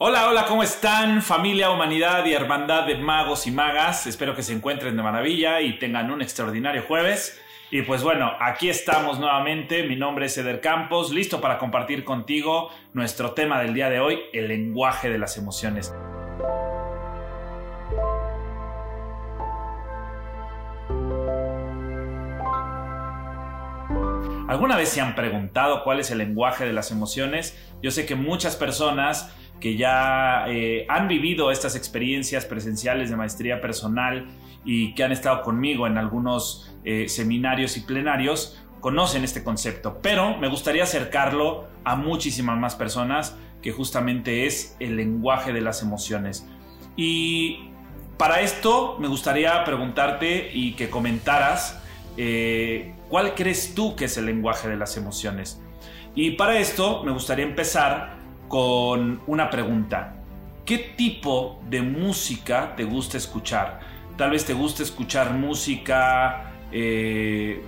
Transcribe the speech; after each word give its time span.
Hola, 0.00 0.28
hola, 0.28 0.44
¿cómo 0.46 0.62
están? 0.62 1.22
Familia, 1.22 1.72
humanidad 1.72 2.24
y 2.24 2.32
hermandad 2.32 2.86
de 2.86 2.94
magos 2.94 3.48
y 3.48 3.50
magas. 3.50 4.06
Espero 4.06 4.36
que 4.36 4.44
se 4.44 4.52
encuentren 4.52 4.96
de 4.96 5.02
maravilla 5.02 5.60
y 5.60 5.76
tengan 5.76 6.12
un 6.12 6.22
extraordinario 6.22 6.84
jueves. 6.86 7.42
Y 7.72 7.82
pues 7.82 8.04
bueno, 8.04 8.30
aquí 8.38 8.68
estamos 8.68 9.18
nuevamente. 9.18 9.82
Mi 9.88 9.96
nombre 9.96 10.26
es 10.26 10.38
Eder 10.38 10.60
Campos, 10.60 11.10
listo 11.10 11.40
para 11.40 11.58
compartir 11.58 12.04
contigo 12.04 12.70
nuestro 12.92 13.32
tema 13.32 13.60
del 13.60 13.74
día 13.74 13.90
de 13.90 13.98
hoy, 13.98 14.20
el 14.32 14.46
lenguaje 14.46 15.10
de 15.10 15.18
las 15.18 15.36
emociones. 15.36 15.92
¿Alguna 24.48 24.76
vez 24.76 24.90
se 24.90 25.00
han 25.00 25.16
preguntado 25.16 25.82
cuál 25.82 25.98
es 25.98 26.12
el 26.12 26.18
lenguaje 26.18 26.64
de 26.64 26.72
las 26.72 26.92
emociones? 26.92 27.58
Yo 27.82 27.90
sé 27.90 28.06
que 28.06 28.14
muchas 28.14 28.54
personas 28.54 29.34
que 29.60 29.76
ya 29.76 30.44
eh, 30.48 30.86
han 30.88 31.08
vivido 31.08 31.50
estas 31.50 31.76
experiencias 31.76 32.44
presenciales 32.44 33.10
de 33.10 33.16
maestría 33.16 33.60
personal 33.60 34.28
y 34.64 34.94
que 34.94 35.04
han 35.04 35.12
estado 35.12 35.42
conmigo 35.42 35.86
en 35.86 35.98
algunos 35.98 36.76
eh, 36.84 37.08
seminarios 37.08 37.76
y 37.76 37.80
plenarios, 37.80 38.62
conocen 38.80 39.24
este 39.24 39.42
concepto, 39.42 39.98
pero 40.02 40.36
me 40.38 40.48
gustaría 40.48 40.84
acercarlo 40.84 41.66
a 41.84 41.96
muchísimas 41.96 42.58
más 42.58 42.76
personas 42.76 43.36
que 43.62 43.72
justamente 43.72 44.46
es 44.46 44.76
el 44.78 44.96
lenguaje 44.96 45.52
de 45.52 45.60
las 45.60 45.82
emociones. 45.82 46.46
Y 46.96 47.70
para 48.16 48.40
esto 48.40 48.96
me 49.00 49.08
gustaría 49.08 49.64
preguntarte 49.64 50.50
y 50.52 50.72
que 50.74 50.90
comentaras 50.90 51.80
eh, 52.16 52.94
cuál 53.08 53.34
crees 53.34 53.74
tú 53.74 53.96
que 53.96 54.06
es 54.06 54.16
el 54.16 54.26
lenguaje 54.26 54.68
de 54.68 54.76
las 54.76 54.96
emociones. 54.96 55.60
Y 56.14 56.32
para 56.32 56.58
esto 56.58 57.04
me 57.04 57.12
gustaría 57.12 57.44
empezar 57.44 58.17
con 58.48 59.20
una 59.26 59.50
pregunta. 59.50 60.16
¿Qué 60.64 60.78
tipo 60.96 61.62
de 61.68 61.82
música 61.82 62.74
te 62.76 62.84
gusta 62.84 63.16
escuchar? 63.16 63.80
Tal 64.16 64.30
vez 64.30 64.44
te 64.44 64.52
gusta 64.52 64.82
escuchar 64.82 65.32
música, 65.32 66.52
eh, 66.72 67.62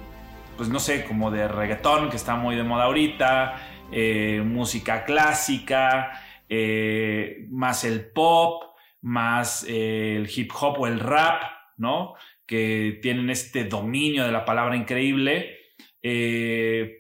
pues 0.57 0.69
no 0.69 0.81
sé, 0.81 1.05
como 1.05 1.31
de 1.31 1.47
reggaetón, 1.49 2.11
que 2.11 2.17
está 2.17 2.35
muy 2.35 2.57
de 2.57 2.63
moda 2.63 2.85
ahorita, 2.85 3.57
eh, 3.93 4.43
música 4.45 5.05
clásica, 5.05 6.21
eh, 6.49 7.47
más 7.51 7.85
el 7.85 8.11
pop, 8.11 8.75
más 9.03 9.65
el 9.69 10.29
hip 10.35 10.51
hop 10.61 10.81
o 10.81 10.87
el 10.87 11.01
rap, 11.01 11.43
¿no? 11.77 12.15
Que 12.45 12.99
tienen 13.01 13.31
este 13.31 13.65
dominio 13.65 14.25
de 14.25 14.33
la 14.33 14.45
palabra 14.45 14.77
increíble. 14.77 15.57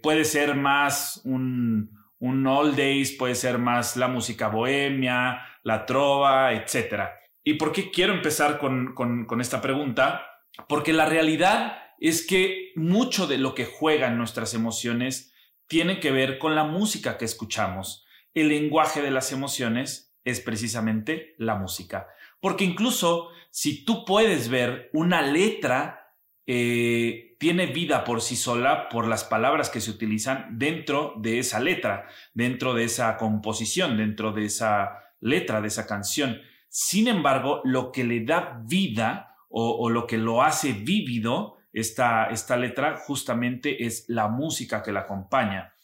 puede 0.02 0.24
ser 0.24 0.54
más 0.54 1.22
un, 1.24 1.99
un 2.20 2.46
all 2.46 2.76
days 2.76 3.12
puede 3.12 3.34
ser 3.34 3.58
más 3.58 3.96
la 3.96 4.08
música 4.08 4.48
bohemia, 4.48 5.42
la 5.64 5.84
trova, 5.84 6.52
etc. 6.52 7.10
¿Y 7.42 7.54
por 7.54 7.72
qué 7.72 7.90
quiero 7.90 8.12
empezar 8.12 8.58
con, 8.58 8.94
con 8.94 9.40
esta 9.40 9.60
pregunta? 9.60 10.26
Porque 10.68 10.92
la 10.92 11.06
realidad 11.06 11.78
es 11.98 12.26
que 12.26 12.72
mucho 12.76 13.26
de 13.26 13.38
lo 13.38 13.54
que 13.54 13.64
juegan 13.64 14.16
nuestras 14.16 14.54
emociones 14.54 15.34
tiene 15.66 16.00
que 16.00 16.10
ver 16.10 16.38
con 16.38 16.54
la 16.54 16.64
música 16.64 17.18
que 17.18 17.24
escuchamos. 17.24 18.04
El 18.34 18.48
lenguaje 18.48 19.02
de 19.02 19.10
las 19.10 19.32
emociones 19.32 20.14
es 20.24 20.40
precisamente 20.40 21.34
la 21.38 21.54
música. 21.54 22.08
Porque 22.40 22.64
incluso 22.64 23.30
si 23.50 23.84
tú 23.84 24.04
puedes 24.04 24.48
ver 24.48 24.90
una 24.92 25.22
letra 25.22 25.99
eh, 26.52 27.36
tiene 27.38 27.66
vida 27.66 28.02
por 28.02 28.20
sí 28.20 28.34
sola 28.34 28.88
por 28.88 29.06
las 29.06 29.22
palabras 29.22 29.70
que 29.70 29.80
se 29.80 29.92
utilizan 29.92 30.58
dentro 30.58 31.14
de 31.16 31.38
esa 31.38 31.60
letra, 31.60 32.08
dentro 32.34 32.74
de 32.74 32.82
esa 32.82 33.16
composición, 33.18 33.96
dentro 33.96 34.32
de 34.32 34.46
esa 34.46 34.98
letra, 35.20 35.60
de 35.60 35.68
esa 35.68 35.86
canción. 35.86 36.40
Sin 36.68 37.06
embargo, 37.06 37.60
lo 37.62 37.92
que 37.92 38.02
le 38.02 38.24
da 38.24 38.60
vida 38.64 39.36
o, 39.48 39.88
lo 39.90 40.08
que 40.08 40.18
lo 40.18 40.42
hace 40.42 40.72
vívido, 40.72 41.58
esta, 41.72 42.26
esta 42.26 42.56
letra, 42.56 42.96
justamente 42.96 43.86
es 43.86 44.06
la 44.08 44.26
música 44.26 44.82
que 44.82 44.90
la 44.90 45.02
acompaña. 45.02 45.74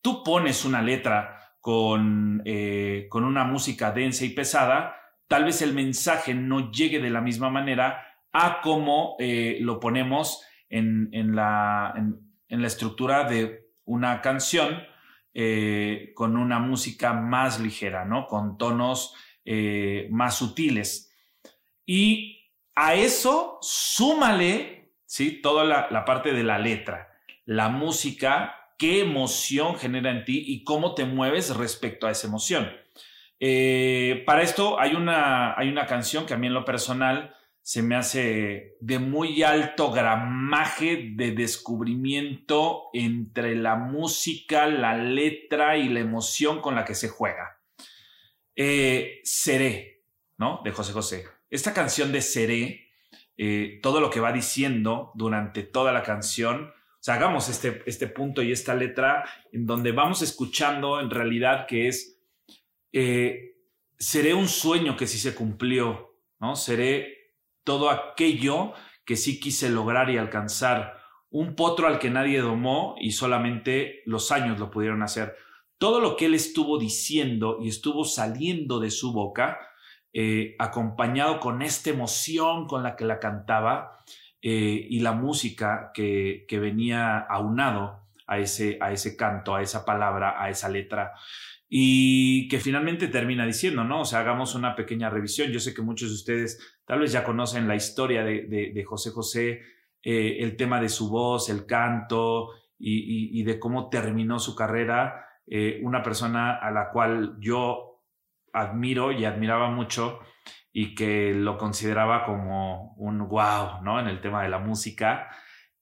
Tú 0.00 0.22
pones 0.22 0.64
una 0.64 0.80
letra 0.80 1.56
con, 1.60 2.40
eh, 2.44 3.08
con 3.08 3.24
una 3.24 3.42
música 3.42 3.90
densa 3.90 4.24
y 4.24 4.28
pesada, 4.28 4.94
tal 5.26 5.44
vez 5.44 5.60
el 5.60 5.74
mensaje 5.74 6.34
no 6.34 6.70
llegue 6.70 7.00
de 7.00 7.10
la 7.10 7.20
misma 7.20 7.50
manera 7.50 8.13
a 8.34 8.60
cómo 8.60 9.14
eh, 9.20 9.58
lo 9.60 9.78
ponemos 9.78 10.44
en, 10.68 11.08
la, 11.36 11.94
en, 11.96 12.60
la, 12.62 12.66
estructura 12.66 13.28
de 13.30 13.70
una 13.84 14.20
canción 14.20 14.82
eh, 15.32 16.10
con 16.16 16.36
una 16.36 16.58
música 16.58 17.12
más 17.12 17.60
ligera, 17.60 18.04
¿no? 18.04 18.26
Con 18.26 18.58
tonos 18.58 19.14
eh, 19.44 20.08
más 20.10 20.36
sutiles. 20.36 21.14
Y 21.86 22.50
a 22.74 22.94
eso 22.94 23.58
súmale, 23.62 24.96
¿sí? 25.06 25.40
Toda 25.40 25.64
la, 25.64 25.86
la 25.92 26.04
parte 26.04 26.32
de 26.32 26.42
la 26.42 26.58
letra, 26.58 27.12
la 27.44 27.68
música, 27.68 28.56
qué 28.76 29.00
emoción 29.00 29.76
genera 29.76 30.10
en 30.10 30.24
ti 30.24 30.42
y 30.44 30.64
cómo 30.64 30.96
te 30.96 31.04
mueves 31.04 31.54
respecto 31.56 32.08
a 32.08 32.10
esa 32.10 32.26
emoción. 32.26 32.68
para 34.26 34.42
esto 34.42 34.80
hay 34.80 34.96
una, 34.96 35.56
hay 35.56 35.68
una 35.68 35.86
canción 35.86 36.26
que 36.26 36.34
a 36.34 36.36
mí 36.36 36.48
en 36.48 36.54
lo 36.54 36.64
personal 36.64 37.36
se 37.64 37.82
me 37.82 37.96
hace 37.96 38.76
de 38.80 38.98
muy 38.98 39.42
alto 39.42 39.90
gramaje 39.90 41.12
de 41.14 41.30
descubrimiento 41.30 42.90
entre 42.92 43.56
la 43.56 43.74
música, 43.74 44.66
la 44.66 44.98
letra 44.98 45.78
y 45.78 45.88
la 45.88 46.00
emoción 46.00 46.60
con 46.60 46.74
la 46.74 46.84
que 46.84 46.94
se 46.94 47.08
juega. 47.08 47.62
Eh, 48.54 49.22
Seré, 49.24 50.04
¿no? 50.36 50.60
De 50.62 50.72
José 50.72 50.92
José. 50.92 51.24
Esta 51.48 51.72
canción 51.72 52.12
de 52.12 52.20
Seré, 52.20 52.90
eh, 53.38 53.78
todo 53.82 54.02
lo 54.02 54.10
que 54.10 54.20
va 54.20 54.30
diciendo 54.30 55.10
durante 55.14 55.62
toda 55.62 55.90
la 55.90 56.02
canción, 56.02 56.66
o 56.66 57.00
sea, 57.00 57.14
hagamos 57.14 57.48
este, 57.48 57.82
este 57.86 58.08
punto 58.08 58.42
y 58.42 58.52
esta 58.52 58.74
letra 58.74 59.24
en 59.52 59.64
donde 59.64 59.92
vamos 59.92 60.20
escuchando 60.20 61.00
en 61.00 61.08
realidad 61.08 61.66
que 61.66 61.88
es, 61.88 62.20
eh, 62.92 63.56
seré 63.98 64.34
un 64.34 64.48
sueño 64.48 64.98
que 64.98 65.06
sí 65.06 65.16
se 65.16 65.34
cumplió, 65.34 66.18
¿no? 66.40 66.56
Seré 66.56 67.23
todo 67.64 67.90
aquello 67.90 68.72
que 69.04 69.16
sí 69.16 69.40
quise 69.40 69.70
lograr 69.70 70.10
y 70.10 70.18
alcanzar, 70.18 70.98
un 71.30 71.56
potro 71.56 71.88
al 71.88 71.98
que 71.98 72.10
nadie 72.10 72.40
domó 72.40 72.94
y 73.00 73.10
solamente 73.10 74.02
los 74.06 74.30
años 74.30 74.58
lo 74.58 74.70
pudieron 74.70 75.02
hacer. 75.02 75.34
Todo 75.78 76.00
lo 76.00 76.16
que 76.16 76.26
él 76.26 76.34
estuvo 76.34 76.78
diciendo 76.78 77.58
y 77.60 77.68
estuvo 77.68 78.04
saliendo 78.04 78.78
de 78.78 78.90
su 78.90 79.12
boca, 79.12 79.58
eh, 80.12 80.54
acompañado 80.60 81.40
con 81.40 81.60
esta 81.60 81.90
emoción 81.90 82.68
con 82.68 82.84
la 82.84 82.94
que 82.94 83.04
la 83.04 83.18
cantaba 83.18 83.98
eh, 84.40 84.86
y 84.88 85.00
la 85.00 85.12
música 85.12 85.90
que, 85.92 86.44
que 86.46 86.60
venía 86.60 87.18
aunado 87.18 88.03
a 88.26 88.38
ese, 88.38 88.78
a 88.80 88.92
ese 88.92 89.16
canto, 89.16 89.54
a 89.54 89.62
esa 89.62 89.84
palabra, 89.84 90.42
a 90.42 90.50
esa 90.50 90.68
letra 90.68 91.12
y 91.68 92.46
que 92.48 92.60
finalmente 92.60 93.08
termina 93.08 93.44
diciendo, 93.44 93.82
¿no? 93.82 94.02
O 94.02 94.04
sea, 94.04 94.20
hagamos 94.20 94.54
una 94.54 94.76
pequeña 94.76 95.10
revisión. 95.10 95.50
Yo 95.50 95.58
sé 95.58 95.74
que 95.74 95.82
muchos 95.82 96.10
de 96.10 96.14
ustedes 96.14 96.78
tal 96.84 97.00
vez 97.00 97.10
ya 97.10 97.24
conocen 97.24 97.66
la 97.66 97.74
historia 97.74 98.22
de, 98.22 98.84
José 98.86 99.10
José, 99.10 99.60
eh, 100.02 100.36
el 100.38 100.56
tema 100.56 100.80
de 100.80 100.88
su 100.88 101.10
voz, 101.10 101.48
el 101.48 101.66
canto 101.66 102.50
y, 102.78 103.42
de 103.42 103.58
cómo 103.58 103.88
terminó 103.88 104.38
su 104.38 104.54
carrera. 104.54 105.26
Eh, 105.48 105.80
una 105.82 106.02
persona 106.02 106.54
a 106.54 106.70
la 106.70 106.90
cual 106.90 107.36
yo 107.40 108.02
admiro 108.52 109.10
y 109.10 109.24
admiraba 109.24 109.68
mucho 109.68 110.20
y 110.72 110.94
que 110.94 111.34
lo 111.34 111.58
consideraba 111.58 112.24
como 112.24 112.94
un 112.98 113.26
wow, 113.26 113.82
¿no? 113.82 113.98
En 113.98 114.06
el 114.06 114.20
tema 114.20 114.44
de 114.44 114.48
la 114.48 114.58
música 114.58 115.28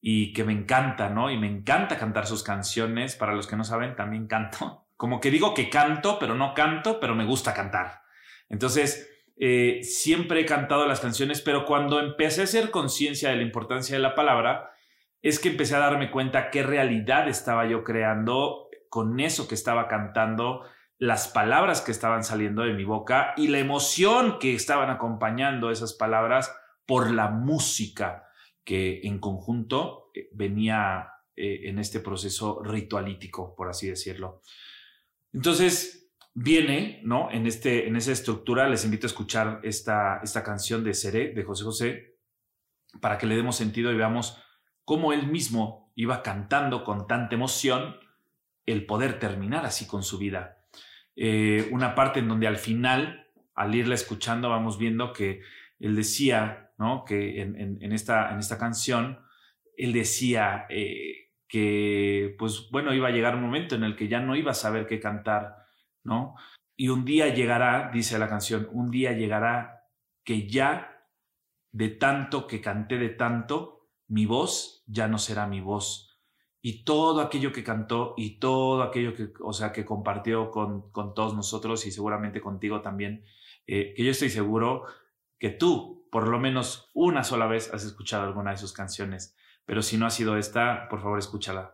y 0.04 0.32
que 0.32 0.42
me 0.42 0.52
encanta, 0.52 1.08
¿no? 1.08 1.30
Y 1.30 1.38
me 1.38 1.46
encanta 1.46 1.96
cantar 1.96 2.26
sus 2.26 2.42
canciones. 2.42 3.14
Para 3.14 3.34
los 3.34 3.46
que 3.46 3.56
no 3.56 3.62
saben, 3.62 3.94
también 3.94 4.26
canto. 4.26 4.84
Como 4.96 5.20
que 5.20 5.30
digo 5.30 5.54
que 5.54 5.70
canto, 5.70 6.18
pero 6.18 6.34
no 6.34 6.52
canto, 6.54 6.98
pero 7.00 7.14
me 7.14 7.24
gusta 7.24 7.54
cantar. 7.54 8.02
Entonces, 8.48 9.08
eh, 9.36 9.80
siempre 9.84 10.40
he 10.40 10.44
cantado 10.44 10.86
las 10.86 11.00
canciones, 11.00 11.40
pero 11.40 11.64
cuando 11.64 12.00
empecé 12.00 12.42
a 12.42 12.44
hacer 12.44 12.70
conciencia 12.70 13.30
de 13.30 13.36
la 13.36 13.42
importancia 13.42 13.96
de 13.96 14.02
la 14.02 14.16
palabra, 14.16 14.72
es 15.22 15.38
que 15.38 15.50
empecé 15.50 15.76
a 15.76 15.80
darme 15.80 16.10
cuenta 16.10 16.50
qué 16.50 16.64
realidad 16.64 17.28
estaba 17.28 17.64
yo 17.66 17.84
creando 17.84 18.68
con 18.90 19.20
eso 19.20 19.46
que 19.46 19.54
estaba 19.54 19.86
cantando, 19.86 20.64
las 20.98 21.28
palabras 21.28 21.80
que 21.80 21.92
estaban 21.92 22.24
saliendo 22.24 22.62
de 22.62 22.74
mi 22.74 22.84
boca 22.84 23.34
y 23.36 23.48
la 23.48 23.58
emoción 23.58 24.38
que 24.38 24.54
estaban 24.54 24.90
acompañando 24.90 25.70
esas 25.70 25.94
palabras 25.94 26.54
por 26.86 27.10
la 27.10 27.28
música 27.28 28.28
que 28.64 29.00
en 29.04 29.18
conjunto 29.18 30.10
eh, 30.14 30.28
venía 30.32 31.08
eh, 31.34 31.62
en 31.64 31.78
este 31.78 32.00
proceso 32.00 32.62
ritualítico, 32.62 33.54
por 33.54 33.68
así 33.68 33.88
decirlo. 33.88 34.42
Entonces, 35.32 36.10
viene, 36.34 37.00
¿no? 37.04 37.30
En, 37.30 37.46
este, 37.46 37.88
en 37.88 37.96
esa 37.96 38.12
estructura, 38.12 38.68
les 38.68 38.84
invito 38.84 39.06
a 39.06 39.08
escuchar 39.08 39.60
esta, 39.62 40.20
esta 40.22 40.42
canción 40.42 40.84
de 40.84 40.94
Seré, 40.94 41.32
de 41.32 41.42
José 41.42 41.64
José, 41.64 42.16
para 43.00 43.18
que 43.18 43.26
le 43.26 43.36
demos 43.36 43.56
sentido 43.56 43.90
y 43.90 43.96
veamos 43.96 44.38
cómo 44.84 45.12
él 45.12 45.26
mismo 45.26 45.92
iba 45.94 46.22
cantando 46.22 46.84
con 46.84 47.06
tanta 47.06 47.34
emoción 47.34 47.96
el 48.66 48.86
poder 48.86 49.18
terminar 49.18 49.64
así 49.66 49.86
con 49.86 50.02
su 50.02 50.18
vida. 50.18 50.58
eh, 51.16 51.68
una 51.72 51.94
parte 51.94 52.20
en 52.20 52.28
donde 52.28 52.46
al 52.46 52.56
final, 52.56 53.30
al 53.54 53.74
irla 53.74 53.94
escuchando, 53.94 54.48
vamos 54.48 54.78
viendo 54.78 55.12
que 55.12 55.40
él 55.78 55.96
decía, 55.96 56.61
¿no? 56.78 57.04
Que 57.04 57.42
en, 57.42 57.92
esta, 57.92 58.32
en 58.32 58.38
esta 58.38 58.58
canción, 58.58 59.18
él 59.76 59.92
decía 59.92 60.66
eh, 60.68 61.30
que, 61.48 62.34
pues 62.38 62.68
bueno, 62.70 62.94
iba 62.94 63.08
a 63.08 63.12
llegar 63.12 63.34
un 63.34 63.42
momento 63.42 63.74
en 63.74 63.84
el 63.84 63.96
que 63.96 64.08
ya 64.08 64.20
no 64.20 64.36
iba 64.36 64.52
a 64.52 64.54
saber 64.54 64.86
qué 64.86 65.00
cantar, 65.00 65.56
¿no? 66.04 66.34
Y 66.76 66.88
un 66.88 67.04
día 67.04 67.28
llegará, 67.34 67.90
dice 67.92 68.18
la 68.18 68.28
canción, 68.28 68.68
un 68.72 68.90
día 68.90 69.12
llegará 69.12 69.86
que 70.24 70.48
ya 70.48 70.92
de 71.72 71.88
tanto 71.88 72.46
que 72.46 72.60
canté 72.60 72.98
de 72.98 73.10
tanto, 73.10 73.88
mi 74.08 74.26
voz 74.26 74.84
ya 74.86 75.08
no 75.08 75.18
será 75.18 75.46
mi 75.46 75.60
voz. 75.60 76.20
Y 76.60 76.84
todo 76.84 77.20
aquello 77.20 77.52
que 77.52 77.64
cantó 77.64 78.14
y 78.16 78.38
todo 78.38 78.82
aquello 78.82 79.14
que, 79.14 79.32
o 79.40 79.52
sea, 79.52 79.72
que 79.72 79.84
compartió 79.84 80.50
con, 80.50 80.92
con 80.92 81.14
todos 81.14 81.34
nosotros 81.34 81.86
y 81.86 81.90
seguramente 81.90 82.40
contigo 82.40 82.82
también, 82.82 83.24
eh, 83.66 83.94
que 83.96 84.04
yo 84.04 84.10
estoy 84.10 84.30
seguro 84.30 84.84
que 85.38 85.50
tú, 85.50 86.01
por 86.12 86.28
lo 86.28 86.38
menos 86.38 86.90
una 86.92 87.24
sola 87.24 87.46
vez, 87.46 87.72
has 87.72 87.84
escuchado 87.84 88.24
alguna 88.24 88.50
de 88.50 88.58
sus 88.58 88.74
canciones. 88.74 89.34
Pero 89.64 89.80
si 89.80 89.96
no 89.96 90.04
ha 90.04 90.10
sido 90.10 90.36
esta, 90.36 90.86
por 90.90 91.00
favor, 91.00 91.18
escúchala 91.18 91.72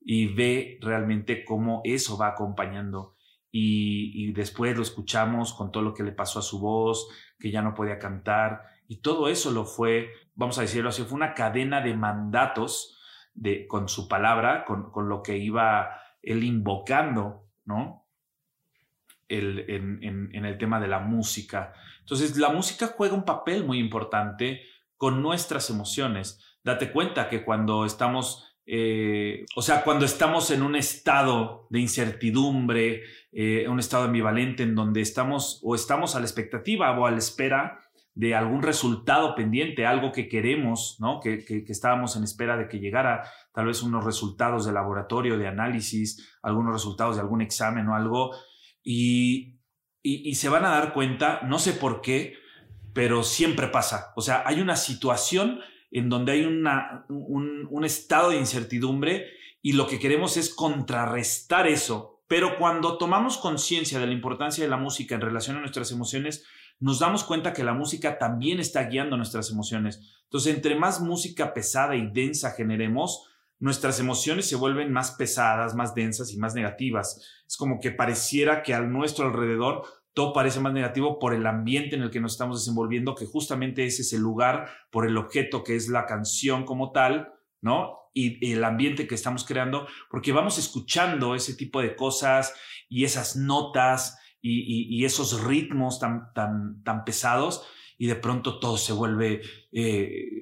y 0.00 0.32
ve 0.32 0.78
realmente 0.80 1.44
cómo 1.44 1.82
eso 1.84 2.16
va 2.16 2.28
acompañando. 2.28 3.14
Y, 3.50 4.32
después 4.32 4.74
lo 4.74 4.82
escuchamos 4.82 5.52
con 5.52 5.70
todo 5.70 5.82
lo 5.82 5.92
que 5.92 6.02
le 6.02 6.12
pasó 6.12 6.38
a 6.38 6.42
su 6.42 6.60
voz, 6.60 7.06
que 7.38 7.50
ya 7.50 7.60
no 7.60 7.74
podía 7.74 7.98
cantar, 7.98 8.62
y 8.88 9.02
todo 9.02 9.28
eso 9.28 9.52
lo 9.52 9.66
fue, 9.66 10.08
vamos 10.34 10.58
a 10.58 10.62
decirlo 10.62 10.88
así, 10.88 11.02
fue 11.02 11.16
una 11.16 11.34
cadena 11.34 11.82
de 11.82 11.94
mandatos 11.94 12.98
de, 13.34 13.66
con 13.68 13.88
su 13.88 14.08
palabra, 14.08 14.64
con, 14.64 14.90
con 14.90 15.10
lo 15.10 15.22
que 15.22 15.36
iba 15.36 16.00
él 16.22 16.42
invocando, 16.42 17.44
¿no? 17.66 18.03
El, 19.28 19.64
en, 19.68 20.00
en, 20.32 20.44
el 20.44 20.58
tema 20.58 20.80
de 20.80 20.88
la 20.88 21.00
música. 21.00 21.72
Entonces, 22.00 22.36
la 22.36 22.50
música 22.50 22.88
juega 22.94 23.14
un 23.14 23.24
papel 23.24 23.64
muy 23.64 23.78
importante 23.78 24.62
con 24.96 25.22
nuestras 25.22 25.70
emociones. 25.70 26.40
Date 26.62 26.92
cuenta 26.92 27.28
que 27.28 27.44
cuando 27.44 27.84
estamos 27.84 28.54
eh, 28.66 29.44
o 29.56 29.62
sea, 29.62 29.84
cuando 29.84 30.06
estamos 30.06 30.50
en 30.50 30.62
un 30.62 30.74
estado 30.74 31.66
de 31.68 31.80
incertidumbre, 31.80 33.02
eh, 33.32 33.68
un 33.68 33.78
estado 33.78 34.04
ambivalente 34.04 34.62
en 34.62 34.74
donde 34.74 35.02
estamos 35.02 35.60
o 35.62 35.74
estamos 35.74 36.16
a 36.16 36.20
la 36.20 36.26
expectativa 36.26 36.98
o 36.98 37.06
a 37.06 37.10
la 37.10 37.18
espera 37.18 37.80
de 38.14 38.34
algún 38.34 38.62
resultado 38.62 39.34
pendiente, 39.34 39.86
algo 39.86 40.12
que 40.12 40.28
queremos, 40.28 40.96
¿no? 41.00 41.18
Que, 41.20 41.44
que, 41.44 41.64
estábamos 41.68 42.16
en 42.16 42.22
espera 42.22 42.56
de 42.56 42.68
que 42.68 42.78
llegara, 42.78 43.28
tal 43.52 43.66
vez 43.66 43.82
unos 43.82 44.04
resultados 44.04 44.64
de 44.64 44.72
laboratorio, 44.72 45.36
de 45.36 45.48
análisis, 45.48 46.38
algunos 46.40 46.72
resultados 46.72 47.16
de 47.16 47.22
algún 47.22 47.42
examen 47.42 47.88
o 47.88 47.96
algo, 47.96 48.30
y, 48.84 49.58
y, 50.02 50.34
se 50.34 50.50
van 50.50 50.66
a 50.66 50.70
dar 50.70 50.92
cuenta, 50.92 51.40
no 51.44 51.58
sé 51.58 51.72
por 51.72 52.02
qué, 52.02 52.34
pero 52.92 53.24
siempre 53.24 53.68
pasa. 53.68 54.12
O 54.14 54.20
sea, 54.20 54.42
hay 54.46 54.60
una 54.60 54.76
situación 54.76 55.60
en 55.90 56.10
donde 56.10 56.32
hay 56.32 56.44
una, 56.44 57.06
un, 57.08 57.66
un 57.70 57.84
estado 57.84 58.30
de 58.30 58.36
incertidumbre 58.36 59.26
y 59.62 59.72
lo 59.72 59.86
que 59.86 59.98
queremos 59.98 60.36
es 60.36 60.54
contrarrestar 60.54 61.66
eso. 61.66 62.22
Pero 62.28 62.58
cuando 62.58 62.98
tomamos 62.98 63.38
conciencia 63.38 63.98
de 63.98 64.06
la 64.06 64.12
importancia 64.12 64.62
de 64.62 64.70
la 64.70 64.76
música 64.76 65.14
en 65.14 65.22
relación 65.22 65.56
a 65.56 65.60
nuestras 65.60 65.90
emociones, 65.90 66.44
nos 66.80 66.98
damos 66.98 67.24
cuenta 67.24 67.52
que 67.52 67.64
la 67.64 67.72
música 67.72 68.18
también 68.18 68.60
está 68.60 68.84
guiando 68.84 69.16
nuestras 69.16 69.50
emociones. 69.50 70.00
Entonces, 70.24 70.54
entre 70.54 70.74
más 70.74 71.00
música 71.00 71.54
pesada 71.54 71.96
y 71.96 72.10
densa 72.10 72.50
generemos, 72.52 73.28
nuestras 73.58 74.00
emociones 74.00 74.48
se 74.48 74.56
vuelven 74.56 74.92
más 74.92 75.12
pesadas, 75.12 75.74
más 75.74 75.94
densas 75.94 76.32
y 76.32 76.38
más 76.38 76.54
negativas. 76.54 77.20
Es 77.46 77.56
como 77.56 77.80
que 77.80 77.90
pareciera 77.90 78.62
que 78.62 78.74
a 78.74 78.80
nuestro 78.80 79.26
alrededor 79.26 79.84
todo 80.14 80.32
parece 80.32 80.60
más 80.60 80.72
negativo 80.72 81.18
por 81.18 81.34
el 81.34 81.44
ambiente 81.46 81.96
en 81.96 82.02
el 82.02 82.10
que 82.10 82.20
nos 82.20 82.32
estamos 82.32 82.60
desenvolviendo, 82.60 83.16
que 83.16 83.26
justamente 83.26 83.84
ese 83.84 84.02
es 84.02 84.12
el 84.12 84.20
lugar, 84.20 84.70
por 84.90 85.06
el 85.06 85.16
objeto 85.16 85.64
que 85.64 85.74
es 85.74 85.88
la 85.88 86.06
canción 86.06 86.64
como 86.64 86.92
tal, 86.92 87.32
¿no? 87.60 87.98
Y, 88.14 88.52
el 88.52 88.62
ambiente 88.62 89.08
que 89.08 89.16
estamos 89.16 89.44
creando, 89.44 89.88
porque 90.08 90.32
vamos 90.32 90.56
escuchando 90.56 91.34
ese 91.34 91.54
tipo 91.54 91.82
de 91.82 91.96
cosas 91.96 92.54
y 92.88 93.04
esas 93.04 93.34
notas 93.34 94.18
y, 94.40 95.04
esos 95.04 95.42
ritmos 95.42 95.98
tan, 95.98 96.32
tan, 96.32 96.82
tan 96.84 97.04
pesados, 97.04 97.66
y 97.98 98.06
de 98.06 98.14
pronto 98.14 98.58
todo 98.58 98.76
se 98.76 98.92
vuelve 98.92 99.40
eh, 99.72 100.33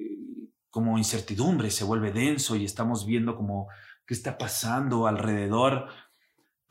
incertidumbre, 0.97 1.71
se 1.71 1.83
vuelve 1.83 2.11
denso 2.11 2.55
y 2.55 2.65
estamos 2.65 3.05
viendo 3.05 3.35
como 3.35 3.67
qué 4.05 4.13
está 4.13 4.37
pasando 4.37 5.07
alrededor 5.07 5.87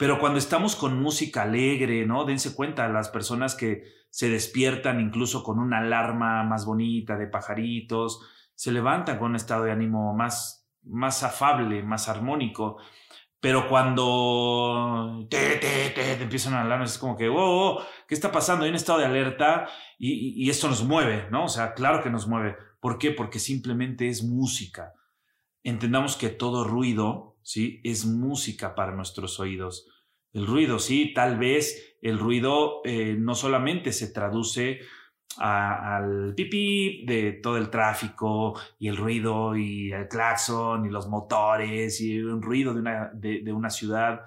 pero 0.02 0.18
cuando 0.18 0.40
estamos 0.40 0.74
con 0.74 1.00
música 1.00 1.42
alegre, 1.42 2.04
¿no? 2.06 2.24
Dense 2.24 2.56
cuenta, 2.56 2.88
las 2.88 3.08
personas 3.08 3.54
que 3.54 3.84
se 4.10 4.28
despiertan 4.28 5.00
incluso 5.00 5.44
con 5.44 5.60
una 5.60 5.78
alarma 5.78 6.42
más 6.42 6.66
bonita 6.66 7.16
de 7.16 7.28
pajaritos, 7.28 8.20
se 8.52 8.72
levantan 8.72 9.18
con 9.20 9.30
un 9.30 9.36
estado 9.36 9.62
de 9.62 9.70
ánimo 9.70 10.12
más, 10.12 10.68
más 10.82 11.22
afable, 11.22 11.84
más 11.84 12.08
armónico. 12.08 12.78
Pero 13.38 13.68
cuando 13.68 15.24
te, 15.30 15.58
te, 15.58 15.90
te, 15.90 16.16
te 16.16 16.22
empiezan 16.24 16.54
a 16.54 16.62
hablar, 16.62 16.82
es 16.82 16.98
como 16.98 17.16
que, 17.16 17.28
oh, 17.32 17.80
¿qué 18.08 18.16
está 18.16 18.32
pasando? 18.32 18.64
Hay 18.64 18.70
un 18.70 18.76
estado 18.76 18.98
de 18.98 19.04
alerta 19.04 19.68
y, 20.00 20.44
y, 20.44 20.50
esto 20.50 20.66
nos 20.66 20.82
mueve, 20.82 21.28
¿no? 21.30 21.44
O 21.44 21.48
sea, 21.48 21.74
claro 21.74 22.02
que 22.02 22.10
nos 22.10 22.26
mueve. 22.26 22.56
¿Por 22.82 22.98
qué? 22.98 23.12
Porque 23.12 23.38
simplemente 23.38 24.08
es 24.08 24.24
música. 24.24 24.92
Entendamos 25.62 26.16
que 26.16 26.30
todo 26.30 26.64
ruido, 26.64 27.36
¿sí? 27.42 27.80
Es 27.84 28.04
música 28.06 28.74
para 28.74 28.90
nuestros 28.92 29.38
oídos. 29.38 29.86
El 30.32 30.48
ruido, 30.48 30.80
sí, 30.80 31.14
tal 31.14 31.38
vez 31.38 31.96
el 32.02 32.18
ruido 32.18 32.80
eh, 32.84 33.14
no 33.16 33.36
solamente 33.36 33.92
se 33.92 34.08
traduce 34.08 34.80
al 35.38 36.34
pipí 36.34 37.06
de 37.06 37.34
todo 37.34 37.56
el 37.56 37.70
tráfico 37.70 38.58
y 38.80 38.88
el 38.88 38.96
ruido 38.96 39.56
y 39.56 39.92
el 39.92 40.08
claxon 40.08 40.84
y 40.84 40.90
los 40.90 41.08
motores 41.08 42.00
y 42.00 42.18
un 42.18 42.42
ruido 42.42 42.74
de 42.74 42.80
una, 42.80 43.10
de, 43.14 43.52
una 43.52 43.70
ciudad 43.70 44.22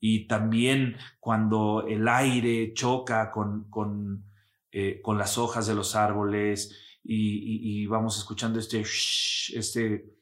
y 0.00 0.26
también 0.26 0.96
cuando 1.20 1.86
el 1.88 2.08
aire 2.08 2.74
choca 2.74 3.30
con, 3.30 3.70
con, 3.70 4.24
eh, 4.72 5.00
con 5.00 5.16
las 5.16 5.38
hojas 5.38 5.68
de 5.68 5.74
los 5.74 5.94
árboles 5.94 6.89
y, 7.02 7.86
vamos 7.86 8.18
escuchando 8.18 8.58
este, 8.58 8.80
este 8.80 10.14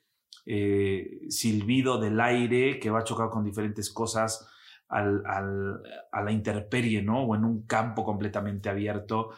eh, 0.47 1.21
silbido 1.29 1.99
del 1.99 2.21
aire 2.21 2.79
que 2.79 2.91
va 2.91 3.01
a 3.01 3.05
chocar 3.05 3.31
con 3.31 3.45
diferentes 3.45 3.91
cosas 3.91 4.49
al, 4.89 5.23
al, 5.27 5.83
a 6.11 6.23
la 6.23 6.33
intemperie, 6.33 7.03
¿no? 7.03 7.25
O 7.25 7.35
en 7.35 7.45
un 7.45 7.67
campo 7.67 8.05
completamente 8.05 8.69
abierto. 8.69 9.31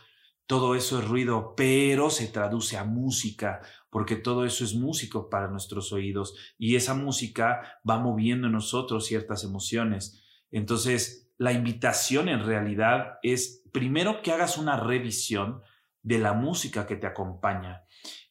Todo 0.46 0.74
eso 0.74 0.98
es 0.98 1.08
ruido, 1.08 1.54
pero 1.56 2.10
se 2.10 2.26
traduce 2.26 2.76
a 2.76 2.84
música, 2.84 3.60
porque 3.88 4.16
todo 4.16 4.44
eso 4.44 4.64
es 4.64 4.74
músico 4.74 5.28
para 5.30 5.48
nuestros 5.48 5.92
oídos 5.92 6.34
y 6.58 6.76
esa 6.76 6.94
música 6.94 7.80
va 7.88 7.98
moviendo 7.98 8.46
en 8.46 8.54
nosotros 8.54 9.06
ciertas 9.06 9.44
emociones. 9.44 10.24
Entonces, 10.50 11.32
la 11.38 11.52
invitación 11.52 12.28
en 12.28 12.44
realidad 12.44 13.18
es 13.22 13.64
primero 13.72 14.22
que 14.22 14.32
hagas 14.32 14.58
una 14.58 14.76
revisión 14.76 15.62
de 16.02 16.18
la 16.18 16.32
música 16.32 16.86
que 16.86 16.96
te 16.96 17.06
acompaña 17.06 17.84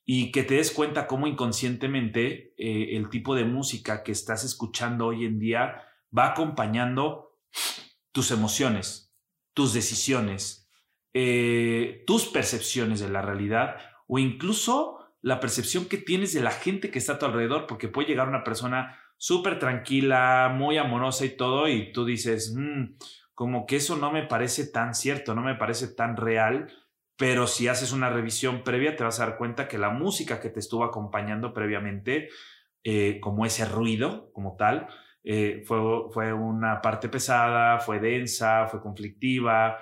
y 0.06 0.32
que 0.32 0.44
te 0.44 0.56
des 0.56 0.72
cuenta 0.72 1.06
cómo 1.08 1.28
inconscientemente 1.28 2.54
eh, 2.58 2.98
el 2.98 3.10
tipo 3.10 3.36
de 3.36 3.46
música 3.46 4.04
que 4.04 4.12
estás 4.12 4.44
escuchando 4.44 5.08
hoy 5.08 5.26
en 5.26 5.40
día 5.40 5.84
va 6.16 6.30
acompañando 6.30 7.38
tus 8.12 8.32
emociones, 8.32 9.14
tus 9.54 9.74
decisiones, 9.74 10.68
eh, 11.14 12.04
tus 12.08 12.26
percepciones 12.26 13.00
de 13.00 13.10
la 13.10 13.22
realidad 13.22 13.78
o 14.08 14.18
incluso 14.18 15.00
la 15.22 15.40
percepción 15.40 15.86
que 15.86 15.98
tienes 15.98 16.34
de 16.34 16.42
la 16.42 16.52
gente 16.52 16.92
que 16.92 17.00
está 17.00 17.14
a 17.14 17.20
tu 17.20 17.26
alrededor, 17.26 17.68
porque 17.68 17.88
puede 17.88 18.08
llegar 18.08 18.30
una 18.30 18.44
persona 18.44 18.98
súper 19.18 19.60
tranquila, 19.60 20.52
muy 20.56 20.78
amorosa 20.78 21.26
y 21.26 21.36
todo, 21.36 21.68
y 21.68 21.92
tú 21.92 22.06
dices, 22.06 22.56
mm, 22.56 22.96
como 23.34 23.66
que 23.66 23.76
eso 23.76 23.98
no 23.98 24.12
me 24.12 24.24
parece 24.24 24.66
tan 24.66 24.96
cierto, 24.96 25.36
no 25.36 25.42
me 25.42 25.56
parece 25.56 25.90
tan 25.90 26.16
real, 26.16 26.74
pero 27.20 27.48
si 27.48 27.68
haces 27.68 27.92
una 27.92 28.10
revisión 28.10 28.64
previa 28.64 28.96
te 28.96 29.04
vas 29.04 29.20
a 29.20 29.26
dar 29.26 29.38
cuenta 29.38 29.68
que 29.68 29.78
la 29.78 29.90
música 29.90 30.40
que 30.40 30.50
te 30.50 30.62
estuvo 30.62 30.86
acompañando 30.86 31.54
previamente, 31.54 32.30
eh, 32.86 33.20
como 33.20 33.46
ese 33.46 33.66
ruido 33.66 34.32
como 34.32 34.56
tal, 34.56 34.88
eh, 35.26 35.62
fue, 35.66 35.80
fue 36.14 36.32
una 36.32 36.82
parte 36.82 37.10
pesada, 37.10 37.80
fue 37.80 38.00
densa, 38.00 38.68
fue 38.68 38.82
conflictiva 38.82 39.80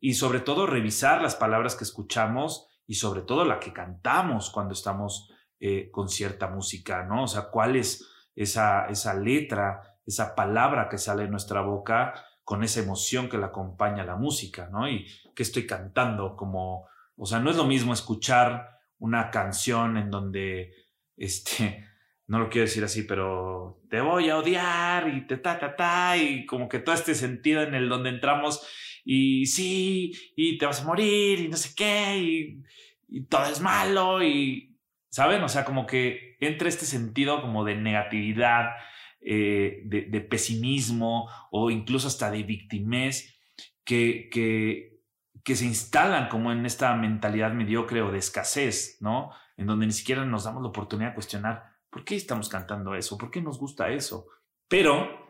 y 0.00 0.14
sobre 0.14 0.40
todo 0.40 0.66
revisar 0.66 1.20
las 1.20 1.36
palabras 1.36 1.76
que 1.76 1.84
escuchamos 1.84 2.66
y 2.86 2.94
sobre 2.94 3.20
todo 3.20 3.44
la 3.44 3.60
que 3.60 3.74
cantamos 3.74 4.48
cuando 4.48 4.72
estamos 4.72 5.30
eh, 5.60 5.90
con 5.90 6.08
cierta 6.08 6.48
música, 6.48 7.04
¿no? 7.04 7.24
O 7.24 7.28
sea, 7.28 7.50
cuál 7.50 7.76
es 7.76 8.10
esa, 8.34 8.86
esa 8.86 9.12
letra, 9.12 9.98
esa 10.06 10.34
palabra 10.34 10.88
que 10.88 10.96
sale 10.96 11.24
de 11.24 11.28
nuestra 11.28 11.60
boca 11.60 12.14
con 12.50 12.64
esa 12.64 12.80
emoción 12.80 13.28
que 13.28 13.38
la 13.38 13.46
acompaña 13.46 14.02
la 14.02 14.16
música, 14.16 14.68
¿no? 14.72 14.88
Y 14.90 15.06
que 15.36 15.44
estoy 15.44 15.68
cantando 15.68 16.34
como, 16.34 16.88
o 17.16 17.24
sea, 17.24 17.38
no 17.38 17.48
es 17.48 17.56
lo 17.56 17.64
mismo 17.64 17.92
escuchar 17.92 18.70
una 18.98 19.30
canción 19.30 19.96
en 19.96 20.10
donde, 20.10 20.74
este, 21.16 21.86
no 22.26 22.40
lo 22.40 22.50
quiero 22.50 22.66
decir 22.66 22.82
así, 22.82 23.04
pero 23.04 23.80
te 23.88 24.00
voy 24.00 24.30
a 24.30 24.38
odiar 24.38 25.06
y 25.14 25.28
te 25.28 25.36
ta, 25.36 25.60
ta, 25.60 25.76
ta, 25.76 26.16
y 26.16 26.44
como 26.44 26.68
que 26.68 26.80
todo 26.80 26.96
este 26.96 27.14
sentido 27.14 27.62
en 27.62 27.72
el 27.72 27.88
donde 27.88 28.10
entramos 28.10 28.66
y 29.04 29.46
sí, 29.46 30.12
y 30.34 30.58
te 30.58 30.66
vas 30.66 30.80
a 30.80 30.86
morir 30.86 31.38
y 31.38 31.46
no 31.46 31.56
sé 31.56 31.72
qué, 31.76 32.18
y, 32.18 32.64
y 33.06 33.26
todo 33.26 33.44
es 33.44 33.60
malo 33.60 34.24
y, 34.24 34.76
¿saben? 35.08 35.40
O 35.44 35.48
sea, 35.48 35.64
como 35.64 35.86
que 35.86 36.36
entra 36.40 36.68
este 36.68 36.84
sentido 36.84 37.42
como 37.42 37.64
de 37.64 37.76
negatividad, 37.76 38.70
eh, 39.20 39.82
de, 39.84 40.20
pesimismo 40.22 41.28
o 41.50 41.70
incluso 41.70 42.08
hasta 42.08 42.30
de 42.30 42.42
victimez 42.42 43.38
que, 43.84 44.30
que, 44.32 45.56
se 45.56 45.64
instalan 45.64 46.28
como 46.28 46.52
en 46.52 46.64
esta 46.64 46.94
mentalidad 46.94 47.52
mediocre 47.52 48.02
o 48.02 48.12
de 48.12 48.18
escasez, 48.18 48.98
¿no? 49.00 49.32
En 49.56 49.66
donde 49.66 49.86
ni 49.86 49.92
siquiera 49.92 50.24
nos 50.24 50.44
damos 50.44 50.62
la 50.62 50.68
oportunidad 50.68 51.08
de 51.08 51.14
cuestionar, 51.14 51.64
¿por 51.90 52.04
qué 52.04 52.14
estamos 52.14 52.48
cantando 52.48 52.94
eso? 52.94 53.18
¿Por 53.18 53.30
qué 53.30 53.42
nos 53.42 53.58
gusta 53.58 53.90
eso? 53.90 54.26
Pero 54.68 55.28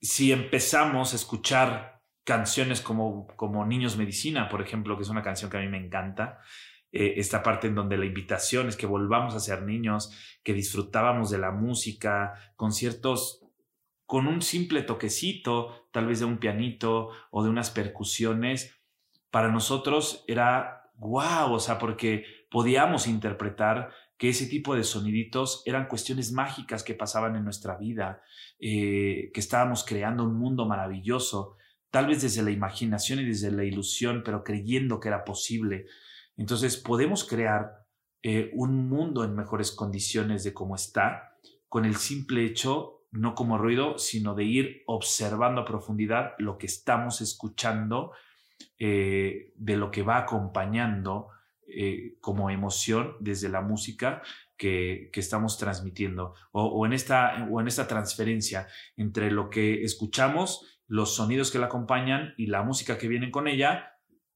si 0.00 0.32
empezamos 0.32 1.12
a 1.12 1.16
escuchar 1.16 2.02
canciones 2.24 2.80
como, 2.80 3.26
como 3.36 3.64
Niños 3.64 3.96
Medicina, 3.96 4.48
por 4.48 4.60
ejemplo, 4.60 4.96
que 4.96 5.02
es 5.02 5.08
una 5.08 5.22
canción 5.22 5.50
que 5.50 5.56
a 5.56 5.60
mí 5.60 5.68
me 5.68 5.78
encanta, 5.78 6.40
eh, 6.92 7.14
esta 7.16 7.42
parte 7.42 7.66
en 7.66 7.74
donde 7.74 7.96
la 7.96 8.04
invitación 8.04 8.68
es 8.68 8.76
que 8.76 8.86
volvamos 8.86 9.34
a 9.34 9.40
ser 9.40 9.62
niños, 9.62 10.12
que 10.44 10.52
disfrutábamos 10.52 11.30
de 11.30 11.38
la 11.38 11.50
música, 11.50 12.34
conciertos 12.56 13.40
con 14.06 14.26
un 14.26 14.42
simple 14.42 14.82
toquecito, 14.82 15.88
tal 15.90 16.06
vez 16.06 16.20
de 16.20 16.26
un 16.26 16.38
pianito 16.38 17.08
o 17.30 17.42
de 17.42 17.48
unas 17.48 17.70
percusiones, 17.70 18.78
para 19.30 19.48
nosotros 19.48 20.24
era 20.28 20.90
wow, 20.96 21.52
o 21.52 21.58
sea, 21.58 21.78
porque 21.78 22.24
podíamos 22.50 23.06
interpretar 23.06 23.90
que 24.18 24.28
ese 24.28 24.46
tipo 24.46 24.76
de 24.76 24.84
soniditos 24.84 25.62
eran 25.66 25.88
cuestiones 25.88 26.30
mágicas 26.30 26.84
que 26.84 26.94
pasaban 26.94 27.34
en 27.34 27.44
nuestra 27.44 27.76
vida, 27.76 28.22
eh, 28.60 29.30
que 29.32 29.40
estábamos 29.40 29.84
creando 29.84 30.24
un 30.24 30.38
mundo 30.38 30.66
maravilloso, 30.66 31.56
tal 31.90 32.06
vez 32.06 32.22
desde 32.22 32.42
la 32.42 32.50
imaginación 32.50 33.18
y 33.20 33.24
desde 33.24 33.50
la 33.50 33.64
ilusión, 33.64 34.22
pero 34.24 34.44
creyendo 34.44 35.00
que 35.00 35.08
era 35.08 35.24
posible. 35.24 35.86
Entonces 36.42 36.76
podemos 36.76 37.22
crear 37.22 37.86
eh, 38.20 38.50
un 38.54 38.88
mundo 38.88 39.22
en 39.22 39.36
mejores 39.36 39.70
condiciones 39.70 40.42
de 40.42 40.52
cómo 40.52 40.74
está 40.74 41.38
con 41.68 41.84
el 41.84 41.94
simple 41.94 42.44
hecho, 42.44 43.04
no 43.12 43.36
como 43.36 43.58
ruido, 43.58 43.96
sino 43.96 44.34
de 44.34 44.42
ir 44.42 44.82
observando 44.86 45.60
a 45.60 45.64
profundidad 45.64 46.32
lo 46.38 46.58
que 46.58 46.66
estamos 46.66 47.20
escuchando, 47.20 48.10
eh, 48.76 49.52
de 49.54 49.76
lo 49.76 49.92
que 49.92 50.02
va 50.02 50.18
acompañando 50.18 51.28
eh, 51.68 52.16
como 52.20 52.50
emoción 52.50 53.14
desde 53.20 53.48
la 53.48 53.60
música 53.60 54.20
que, 54.56 55.12
estamos 55.14 55.58
transmitiendo 55.58 56.34
o, 56.50 56.84
en 56.86 56.92
esta, 56.92 57.46
o 57.52 57.60
en 57.60 57.68
esta 57.68 57.86
transferencia 57.86 58.66
entre 58.96 59.30
lo 59.30 59.48
que 59.48 59.84
escuchamos, 59.84 60.82
los 60.88 61.14
sonidos 61.14 61.52
que 61.52 61.60
la 61.60 61.66
acompañan 61.66 62.34
y 62.36 62.46
la 62.46 62.64
música 62.64 62.98
que 62.98 63.06
viene 63.06 63.30
con 63.30 63.46
ella 63.46 63.91